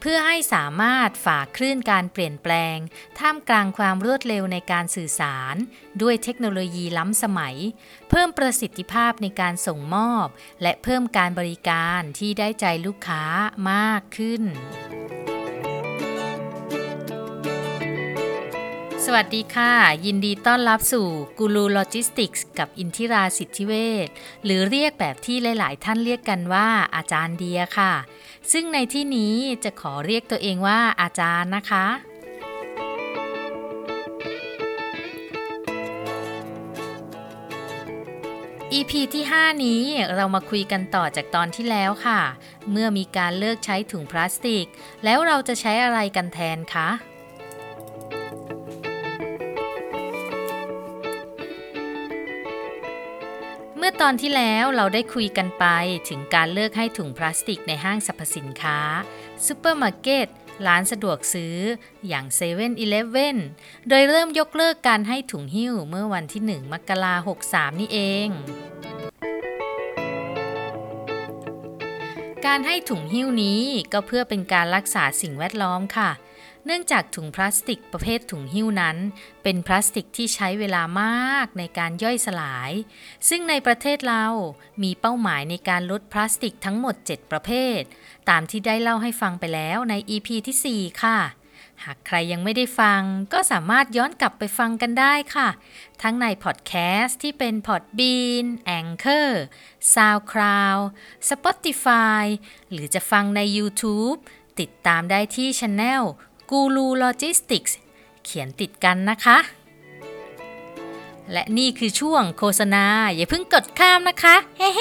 [0.00, 2.76] เพื่อให้สามารถฝ่าคลื่นการเปลี่ยนแปลง
[3.18, 5.54] ท่ามกลางความรวดเร็วในการสื่อสาร
[6.02, 7.56] ด้วยเทคโนโลยีล้ำสมัย
[8.10, 10.26] เพิ่มประสิทธิภาพในการส่งมอบ
[10.62, 13.22] และเพิ่มการบริการที่ได้ใจลูกค้า
[13.70, 14.42] มากขึ้น
[19.10, 19.72] สวัสดีค่ะ
[20.06, 21.08] ยินดีต้อนรับสู่
[21.38, 23.72] กูรูโลจิสติกส์กับอินทิราสิทธิเว
[24.06, 24.08] ช
[24.44, 27.92] หรือเรียกแบบที่หลาย ๆ ท่านเรียกกันว่าอาจารย์เดียค่ะ
[28.52, 29.34] ซึ่งในที่นี้
[29.64, 31.86] จะขอเรียกตัวเองว่าอาจารย์นะคะ
[38.72, 39.82] EP ที่ 5 นี้
[40.14, 42.20] เรามาคุยกันต่อจากตอนที่แล้วค่ะ
[42.70, 44.66] เมื่อมีการเลิกใช้ถุงพลาสติก
[45.04, 46.90] แล้วเราจะใช้อะไรกันแทนคะ
[53.90, 55.64] เมื่อตอนที่แล้วเราได้คุยกันไป
[56.08, 58.78] ถึงการเลิกให้ถุงพลาสติกในห้างสรรพสินค้า
[59.46, 60.26] ซูเปอร์มาร์เก็ต
[60.66, 61.56] ร้านสะดวกซื้อ
[62.08, 63.36] อย่าง7 e เ e ่ e อ
[63.88, 68.28] โดยเริ่มยกเลิกการให้ถุงหิ้วเมื่อวันที่ 1 มกราคม 63 นี่เอง
[72.46, 78.96] การให้ถุงหิ้วนี้ก็เพื่อเป็นการรักษาสิ่งแวดล้อมค่ะเเนื่องจากถุงพลาสติกประเภทถุงหิ้วนั้น
[79.42, 82.72] เป็นพลาสติกที่ใช้เวลามากในการย่อยสลาย
[83.28, 84.26] ซึ่งในประเทศเรา
[84.82, 87.80] มีเป้าหมายในการลดพลาสติกทั้งหมด 7 ประเภท
[88.28, 91.18] ตามที่ได้เล่าให้ฟังไปแล้วใน EP ที่ 4 ค่ะ
[91.84, 93.02] หากใครยังไม่ได้ฟัง
[93.32, 95.48] ก็สามารถย้อนกลับไปฟังกันได้ค่ะ
[96.02, 98.46] ทั้งในพอดแคสต์ที่เป็น Podbean
[98.78, 99.30] Anchor
[99.94, 100.82] SoundCloud
[101.30, 102.24] Spotify
[102.70, 104.18] หรือจะฟังใน YouTube
[104.60, 106.04] ติดตามได้ที่ช anel
[106.50, 107.76] กูรูโลจิสติกส์
[108.24, 109.38] เขียนติดกันนะคะ
[111.32, 114.80] และนี่คือช่วงโฆษณา อย่าเพิ่งกดข้ามนะคะ เฮ้เฮ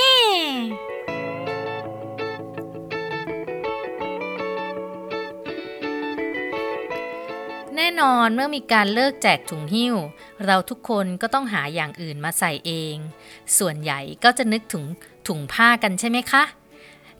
[7.75, 9.95] แน่นอนเมื่อมีการเลิกแจกถุงหิ้ว
[10.45, 12.95] เราทุกคนก็ต้องหาอย่างอื่นมาใส่เอง
[13.57, 14.85] ส่วนใหญ่ก็จะนึกถึง
[15.27, 16.43] ถุงผ้ากันใช่ไหมคะ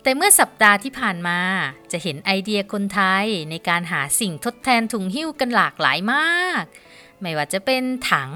[0.08, 1.40] แต่เมื่อสัปดาห์ที่ผ่านมา
[1.92, 6.64] จะเห็นไอเดียคนไทยในการหาสิ่งทดแทนถุงหิ้วกันหลากหลายมาก
[7.22, 8.32] ไม่ว่าจะเป็นถัง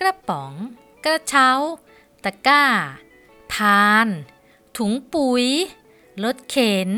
[0.00, 0.52] กระป๋อง
[1.04, 1.50] กระเช้า
[2.24, 2.64] ตะกร้า
[3.52, 4.08] พาน
[4.76, 5.46] ถุงปุ๋ย
[6.24, 6.90] รถเข็น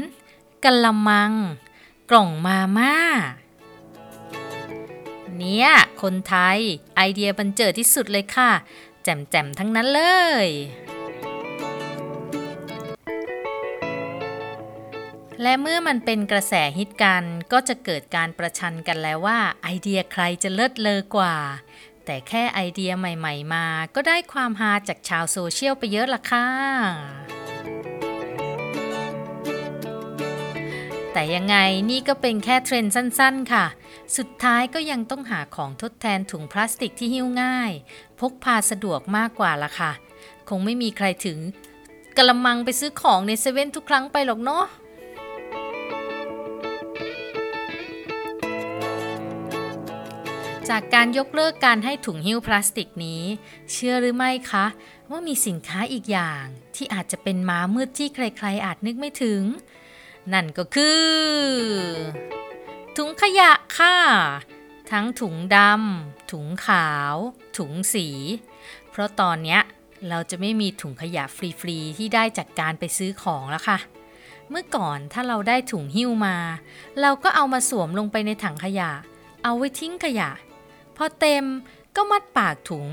[0.65, 1.33] กะละมัง
[2.11, 2.97] กล่องมาม่า
[5.37, 5.69] เนี่ย
[6.03, 6.59] คนไทย
[6.97, 8.51] ไอเดียบันเจิดที่สุดเลยค่ะ
[9.03, 10.03] แจ่มๆทั้งนั้นเล
[10.47, 10.49] ย
[15.43, 21.37] และเมื่อมันเป็นกระแสฮิตกันก็จะเกิดการประชันกันแล้วว่า ไอเดียใครจะเลิศเลอกว่า
[22.05, 26.47] แต่แค่ไอเดียใหม่ ๆ มา ก็ได้ความฮาจากชาวโซเชียลไปเยอะละค่ะ
[31.13, 31.57] แต่ยังไง
[31.91, 33.65] นี่ก็เป็นแค่เทรนด์สั้นๆ ค่ะ
[34.17, 37.73] สุดท้ายก็ยังต้องหาของทดแทนถุงพลาสติกที่หิ้วง่าย
[38.21, 39.93] พกพาสะดวกมากกว่าละค่ะ
[40.49, 41.39] คงไม่มีใครถึง
[42.17, 44.67] กระมังไปซื้อของในเซเว่นทุกครั้งไปหรอกเนาะ
[50.71, 53.23] จากการยกเลิกการให้ถุงหิ้วพลาสติกนี้
[53.73, 54.67] เชื่อหรือไม่คะ
[55.11, 56.45] ว่ามีสินค้าอีกอย่าง
[56.77, 59.43] ที่อาจจะเป็นม้ามืดที่ใครๆ อาจนึกไม่ถึง
[60.33, 61.03] นั่นก็คือ
[62.97, 63.97] ถุงขยะค่ะ
[64.91, 67.15] ทั้งถุงดำถุงขาว
[67.57, 68.07] ถุงสี
[68.91, 69.61] เพราะตอนเนี้ย
[70.09, 73.79] เราจะไม่มีถุงขยะฟรีๆ ที่ได้จากการไปซื้อของแล้วค่ะ
[74.51, 76.37] เมื่อก่อนถ้าเราได้ถุงหิ้วมา
[77.01, 78.91] เราก็เอามาสวมลงไปในถังขยะ
[79.45, 80.31] เอาไว้ทิ้งขยะ
[80.99, 81.45] พอเต็ม
[81.97, 82.89] ก็มัดปากถุง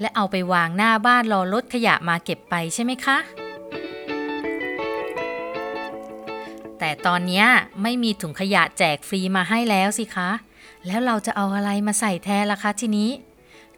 [0.00, 3.18] และเอาไปวางหน้าบ้านรอรถขยะมาเก็บไปใช่ไหมคะ
[6.78, 7.44] แต่ตอนนี้
[7.82, 10.30] ไม่มีถุงขยะแจกฟรีมาให้แล้วสิคะ
[10.86, 13.10] แล้วเราจะเอาอะไรมาใส่แทนล่ะคะทีนี้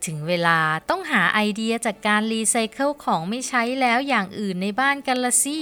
[0.04, 0.58] ถึงเวลา
[0.90, 5.58] ต้องหาไอเดียจากการรีไซเคิลของไม่ใช้แล้วอย่างอื่นในบ้านกันละสิ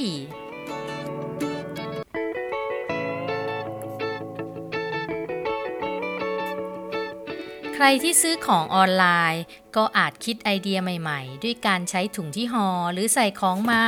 [7.85, 9.05] รที่ซื้อของออนไล
[9.35, 9.43] น์
[9.77, 13.85] ก็อาจคิดไอเดียใหม่ๆ ด้วยการใช้ถุงที่ห่อหรือใส่ของมา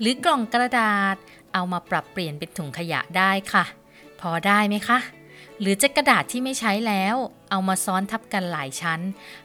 [0.00, 1.16] หรือกล่องกระดาษ
[1.54, 3.64] เอามาปรับเปลี่ยนเป็นถุงขยะได้ค่ะ
[4.20, 4.98] พอได้ไหมคะ
[5.60, 7.16] หรือจะกระดาษที่ไม่ใช้แล้ว
[7.50, 9.00] เอามาซ้อนทับกันหลายชั้น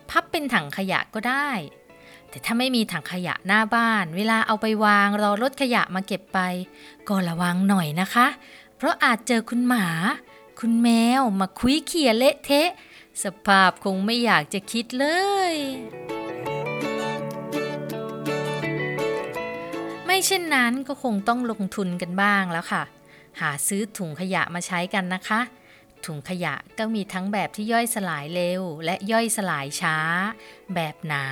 [0.10, 1.50] พับเป็นถังขยะก็ได้
[2.32, 6.40] แแต่ถ้าไม่มีถังขยะหน้าบ้าน เวลาเอาไปวางรอรถขยะมาเก็บไป
[7.08, 8.28] ก็ระวังหน่อยนะคะ
[8.78, 9.88] เพราะอาจเจอคุณหมา
[10.60, 10.90] คุณแม
[11.20, 12.70] วมาคุยเขี่ยเละเทะ
[13.24, 15.06] สภาพคงไม่อยากจะคิดเล
[15.52, 15.54] ย
[20.06, 22.84] ไม่เช่นนั้นก็คงต้องลงทุนกันบ้างแล้วค่ะ
[23.40, 25.42] หาซื้อถุงขยะมาใช้กันนะคะ
[26.06, 29.98] ถุงขยะก็มีทั้งแบบที่ย่อยสลายเร็ว และย่อยสลายช้า
[30.76, 31.26] แบบหนา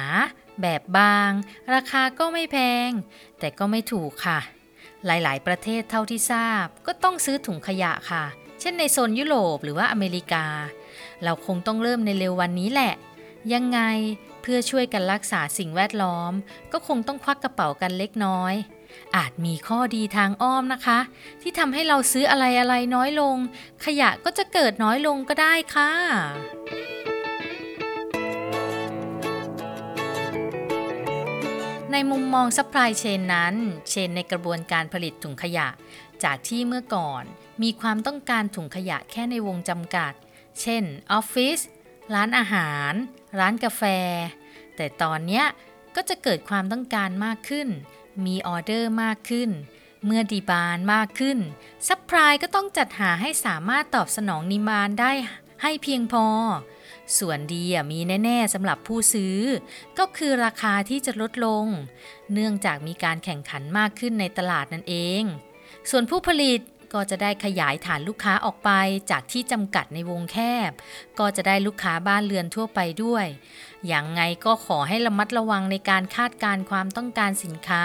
[0.61, 1.31] แบบบาง
[1.73, 2.57] ราคาก็ไม่แพ
[2.87, 2.91] ง
[3.39, 4.39] แต่ก็ไม่ถูกค่ะ
[5.05, 8.23] หลายๆ ประเทศเท่าที่ทราบ ก็ต้องซื้อถุงขยะค่ะ
[8.59, 10.45] เช่นในโซนยุโรปหรือว่าอเมริกา
[11.23, 12.93] เราคงต้องเริ่มในเร็ววันนี้แหละ
[13.53, 13.79] ยังไง
[14.41, 16.31] เพื่อช่วยกันรักษาสิ่งแวดล้อม
[16.71, 18.53] ก็คงต้องควักกระเป๋ากันเล็กน้อย
[19.15, 20.99] อาจมีข้อดีทางอ้อมนะคะ
[21.41, 23.35] ที่ทำให้เราซื้ออะไรอะไรน้อยลง
[23.85, 25.91] ขยะก็จะเกิดน้อยลงก็ได้ค่ะ
[31.91, 33.55] ในมุมมอง supply chain นั้น
[33.89, 35.67] เช่นในกระบวนการผลิตถุงขยะ
[36.23, 37.23] จากที่เมื่อก่อน
[37.63, 40.13] มีความต้องการถุงขยะแค่ในวงจำกัด
[40.61, 41.59] เช่นออฟฟิศ
[42.13, 42.93] ร้านอาหาร
[43.39, 43.83] ร้านกาแฟ
[44.75, 45.45] แต่ตอนเนี้ย
[45.95, 47.67] ก็จะเกิดความต้องการมากขึ้น
[48.25, 49.49] มีออเดอร์มากขึ้น
[50.05, 51.37] เมื่อ demand มากขึ้น
[51.87, 55.11] supply ก็ต้องจัดหาให้สามารถตอบสนอง demand ได้
[55.61, 56.25] ให้เพียงพอ
[57.17, 59.37] ส่วนดีมีแน่ๆสำหรับผู้ซื้อ
[59.99, 61.65] ก็คือราคาที่จะลดลง
[62.33, 65.23] เนื่องจากมีการแข่งขันมากขึ้นในตลาดนั่นเอง
[65.89, 66.59] ส่วนผู้ผลิต
[66.93, 68.69] ก็จะได้ขยายฐานลูกค้าออกไป
[69.11, 70.37] จากที่จำกัดในวงแค
[70.69, 70.71] บ
[71.19, 73.25] ก็จะได้ลูกค้าบ้านเรือนทั่วไปด้วย
[73.87, 77.83] อย่างไงก็ขอให้ระมัดระวังในการคาดการความต้องการสินค้า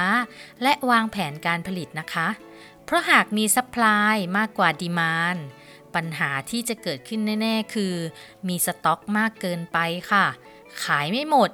[0.63, 2.29] และวางแผนการผลิตนะคะ
[2.85, 5.37] เพราะหากมี supply มากกว่า demand
[5.95, 7.95] ปัญหาที่จะเกิดขึ้นแน่ ๆ คือ
[8.49, 9.79] มีสต็อกมากเกินไป
[10.11, 10.27] ค่ะ
[10.85, 11.51] ขายไม่หมด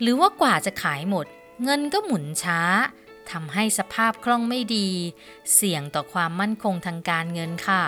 [0.00, 1.26] หรือว่ากว่าจะขายหมด
[1.64, 2.60] เงินก็หมุนช้า
[3.32, 4.88] ทำให้สภาพคล่องไม่ดี
[5.54, 7.84] เสี่ยงต่อความมั่นคงทางการเงินค่ะ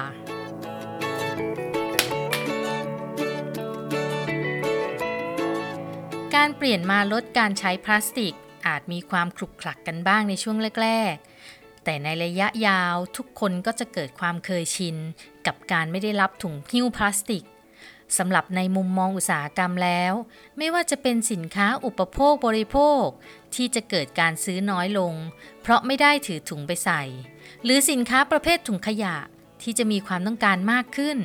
[6.35, 8.35] การเปลี่ยนมาลดการใช้พลาสติก
[8.67, 11.15] อาจมีความคลุกคลักกันบ้างในช่วงแรก
[11.51, 14.97] ๆ แต่ในระยะยาวทุกคนก็จะเกิดความเคยชิน
[15.47, 17.45] กับการไม่ได้รับถุงหิ้วพลาสติก
[18.19, 20.13] สำหรับในมุมมองอุตสาหกรรมแล้ว
[20.59, 23.07] ไม่ว่าจะเป็นสินค้าอุปโภคบริโภค
[23.55, 25.15] ที่จะเกิดการซื้อน้อยลง
[25.63, 27.03] เพราะไม่ได้ถือถุงไปใส่
[27.65, 29.17] หรือสินค้าประเภทถุงขยะ
[29.63, 31.19] ที่จะมีความต้องการมากขึ้น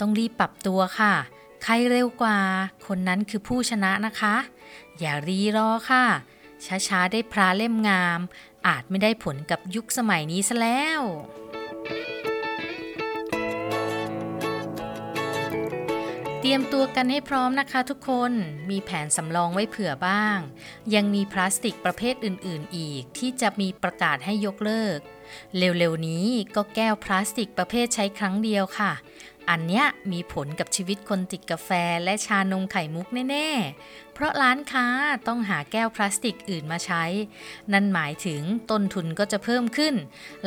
[0.00, 1.14] ต้องรีบปรับตัวค่ะ
[1.62, 2.38] ใครเร็วกว่า
[2.86, 4.36] คนนั้นคือผู้ชนะนะคะ
[4.98, 6.04] อย่ารีรอค่ะ
[6.86, 8.20] ช้าๆได้พระเล่มงาม
[8.66, 11.00] อาจไม่ได้ผลกับยุคสมัยนี้ซะแล้ว
[16.44, 18.32] เตรียมตัวกันให้พร้อมนะคะทุกคน
[18.70, 20.38] มีแผนสำรองไว้เผื่อบ้าง
[20.94, 24.98] ยังมีพลาสติกประเภทอื่น ๆ อีกที่จะมีประกาศให้ยกเลิก
[25.56, 28.92] เร็ว ๆ นี้ก็แก้วพลาสติกประเภทใช้ครั้งเดียวค่ะ
[29.50, 31.70] อันเนี้ยมีผลกับชีวิตคนติดกาแฟ
[32.04, 33.48] และชานมไข่มุกแน่
[33.82, 34.86] ๆ เพราะร้านค้า
[35.26, 37.04] ต้องหาแก้วพลาสติกอื่นมาใช้
[37.72, 39.94] นั่นหมายถึงต้นทุนก็จะเพิ่มขึ้น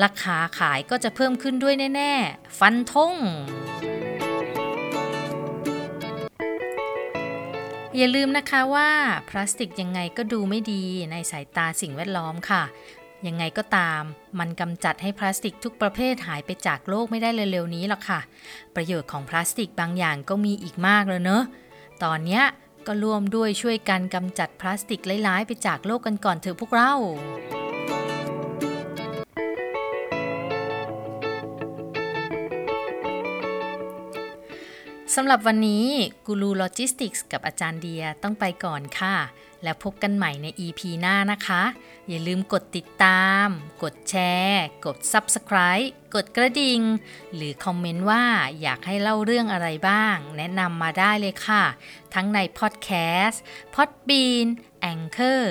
[0.03, 3.13] ราคาขายก็จะเพิ่มขึ้นด้วยแน่ ๆ ฟันธง
[7.97, 8.89] อย่าลืมนะคะว่า
[9.30, 12.63] พลาสติกยังไงก็ดูไม่ดีในสายตาสิ่งแวดล้อมค่ะ
[13.27, 14.01] ยังไงก็ตาม
[14.39, 18.19] มันกำจัดให้พลาสติกทุกประเภทหายไปจากโลกไม่ได้เร็วๆนี้หรอกค่ะ
[18.75, 21.43] ประโยชน์ของพลาสติกบางอย่างก็มีอีกมากเลยเนอะ
[22.03, 22.41] ตอนนี้
[22.88, 26.93] ก็ร่วมด้วยช่วยกันกำจัดพลาสติกร้ายๆไปจากโลกกันก่อนเถอะพวกเรา
[35.15, 35.88] สำหรับวันนี้
[36.25, 39.15] กูรูโลจิสติกส์กับอาจารย์เดียต้องไปก่อนค่ะ
[39.63, 41.63] แล้วพบกันใหม่ใน EP หน้านะคะ
[42.07, 43.48] อย่าลืมกดติดตาม
[43.84, 46.81] กดแชร์ กด Subscribe กดกระดิ่ง
[47.36, 48.24] หรือคอมเมนต์ว่า
[48.62, 51.63] อยากให้เล่าเรื่องอะไรบ้าง แนะนำมาได้เลยค่ะ
[52.13, 53.38] ทั้งใน Podcast
[53.75, 54.48] Podbean
[54.91, 55.43] Anchor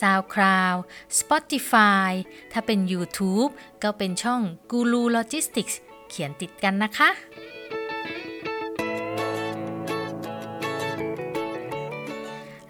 [0.00, 0.78] SoundCloud
[1.18, 2.10] Spotify
[2.52, 3.50] ถ้าเป็น YouTube
[3.82, 5.74] ก็เป็นช่อง Guru Logistics
[6.08, 7.10] เขียนติดกันนะคะ